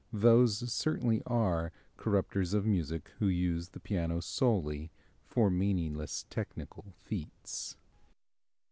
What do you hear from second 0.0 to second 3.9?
Those certainly are corrupters of music who use the